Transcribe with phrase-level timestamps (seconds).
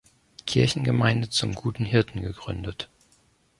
[0.47, 2.89] Kirchengemeinde „Zum Guten Hirten“ gegründet.